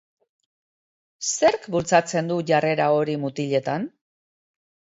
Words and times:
Zerk 1.33 1.69
bultzatzen 1.75 2.31
du 2.33 2.39
jarrera 2.53 2.91
hori 2.97 3.19
mutiletan? 3.27 3.87